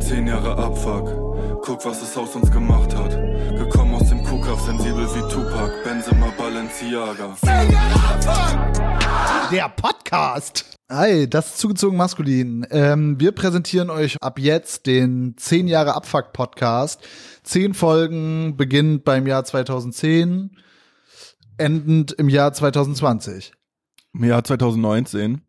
[0.00, 3.10] Zehn Jahre Abfuck, guck, was es aus uns gemacht hat.
[3.58, 7.36] Gekommen aus dem Kuhkauf, sensibel wie Tupac, Benzema Balenciaga.
[7.40, 9.50] Zehn Jahre Abfuck!
[9.50, 10.64] Der Podcast!
[10.90, 12.66] Hi, das ist zugezogen maskulin.
[12.70, 17.00] Ähm, wir präsentieren euch ab jetzt den 10 Jahre Abfuck Podcast.
[17.42, 20.56] Zehn Folgen, beginnend beim Jahr 2010,
[21.58, 23.52] endend im Jahr 2020.
[24.14, 25.42] Im Jahr 2019.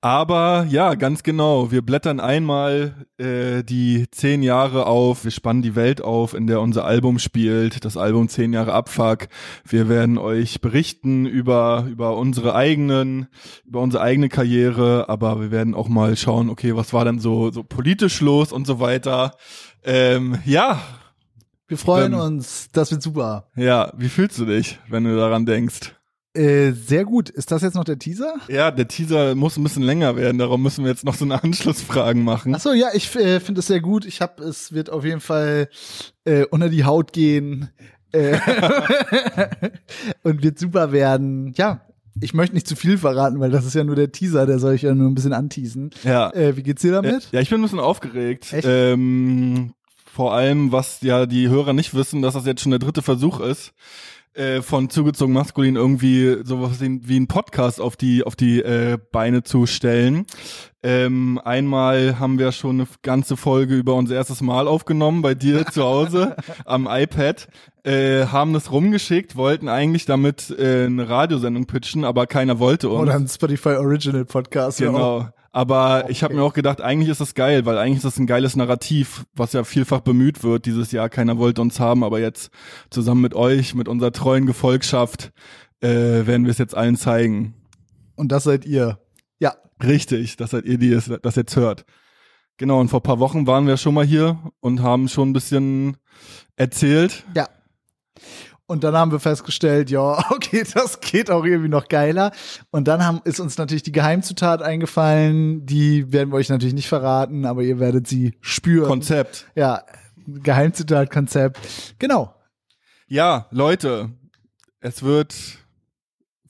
[0.00, 1.72] Aber ja, ganz genau.
[1.72, 5.24] Wir blättern einmal äh, die zehn Jahre auf.
[5.24, 7.84] Wir spannen die Welt auf, in der unser Album spielt.
[7.84, 9.26] Das Album zehn Jahre Abfuck.
[9.64, 13.26] Wir werden euch berichten über über unsere eigenen,
[13.64, 15.08] über unsere eigene Karriere.
[15.08, 18.68] Aber wir werden auch mal schauen, okay, was war denn so so politisch los und
[18.68, 19.34] so weiter.
[19.82, 20.80] Ähm, ja.
[21.66, 22.68] Wir freuen ähm, uns.
[22.72, 23.48] Das wird super.
[23.56, 23.92] Ja.
[23.96, 25.97] Wie fühlst du dich, wenn du daran denkst?
[26.34, 27.30] Äh, sehr gut.
[27.30, 28.34] Ist das jetzt noch der Teaser?
[28.48, 30.38] Ja, der Teaser muss ein bisschen länger werden.
[30.38, 32.54] Darum müssen wir jetzt noch so eine Anschlussfragen machen.
[32.54, 34.04] Ach so, ja, ich äh, finde es sehr gut.
[34.04, 35.68] Ich habe, es wird auf jeden Fall
[36.24, 37.70] äh, unter die Haut gehen
[38.12, 38.38] äh,
[40.22, 41.52] und wird super werden.
[41.56, 41.82] Ja,
[42.20, 44.74] ich möchte nicht zu viel verraten, weil das ist ja nur der Teaser, der soll
[44.74, 45.90] ich ja nur ein bisschen anteasen.
[46.04, 46.30] Ja.
[46.32, 47.28] Äh, wie geht's dir damit?
[47.32, 48.52] Ja, ich bin ein bisschen aufgeregt.
[48.52, 48.66] Echt?
[48.68, 49.72] Ähm,
[50.04, 53.40] vor allem, was ja die Hörer nicht wissen, dass das jetzt schon der dritte Versuch
[53.40, 53.72] ist
[54.34, 59.42] äh, von zugezogen maskulin irgendwie sowas wie ein Podcast auf die auf die äh, Beine
[59.42, 60.26] zu stellen.
[60.82, 65.66] Ähm, einmal haben wir schon eine ganze Folge über unser erstes Mal aufgenommen bei dir
[65.66, 67.48] zu Hause am iPad,
[67.82, 73.02] äh, haben das rumgeschickt, wollten eigentlich damit äh, eine Radiosendung pitchen, aber keiner wollte uns.
[73.02, 74.78] Oder ein Spotify Original Podcast.
[74.78, 75.28] Genau.
[75.50, 76.12] Aber okay.
[76.12, 78.54] ich habe mir auch gedacht, eigentlich ist das geil, weil eigentlich ist das ein geiles
[78.54, 81.08] Narrativ, was ja vielfach bemüht wird dieses Jahr.
[81.08, 82.50] Keiner wollte uns haben, aber jetzt
[82.90, 85.32] zusammen mit euch, mit unserer treuen Gefolgschaft,
[85.80, 87.54] äh, werden wir es jetzt allen zeigen.
[88.14, 88.98] Und das seid ihr.
[89.38, 89.54] Ja.
[89.82, 91.84] Richtig, das seid ihr, die es, das jetzt hört.
[92.58, 95.96] Genau, und vor paar Wochen waren wir schon mal hier und haben schon ein bisschen
[96.56, 97.24] erzählt.
[97.34, 97.48] Ja.
[98.68, 102.32] Und dann haben wir festgestellt, ja, okay, das geht auch irgendwie noch geiler.
[102.70, 105.64] Und dann haben, ist uns natürlich die Geheimzutat eingefallen.
[105.64, 108.86] Die werden wir euch natürlich nicht verraten, aber ihr werdet sie spüren.
[108.86, 109.46] Konzept.
[109.54, 109.84] Ja,
[110.26, 111.58] Geheimzutat, Konzept.
[111.98, 112.34] Genau.
[113.06, 114.10] Ja, Leute,
[114.80, 115.34] es wird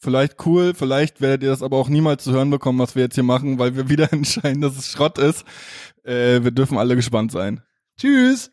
[0.00, 3.14] vielleicht cool, vielleicht werdet ihr das aber auch niemals zu hören bekommen, was wir jetzt
[3.14, 5.44] hier machen, weil wir wieder entscheiden, dass es Schrott ist.
[6.02, 7.62] Äh, wir dürfen alle gespannt sein.
[7.96, 8.50] Tschüss.